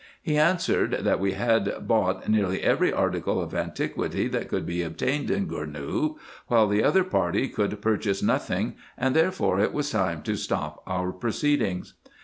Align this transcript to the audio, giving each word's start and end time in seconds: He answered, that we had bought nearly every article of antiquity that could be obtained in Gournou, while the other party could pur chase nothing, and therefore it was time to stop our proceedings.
He 0.23 0.35
answered, 0.35 0.93
that 1.01 1.19
we 1.19 1.33
had 1.33 1.87
bought 1.87 2.27
nearly 2.27 2.59
every 2.63 2.91
article 2.91 3.39
of 3.39 3.53
antiquity 3.53 4.27
that 4.29 4.47
could 4.47 4.65
be 4.65 4.81
obtained 4.81 5.29
in 5.29 5.47
Gournou, 5.47 6.15
while 6.47 6.65
the 6.67 6.83
other 6.83 7.03
party 7.03 7.47
could 7.47 7.79
pur 7.83 7.97
chase 7.97 8.23
nothing, 8.23 8.77
and 8.97 9.15
therefore 9.15 9.59
it 9.59 9.73
was 9.73 9.91
time 9.91 10.23
to 10.23 10.35
stop 10.35 10.81
our 10.87 11.11
proceedings. 11.11 11.93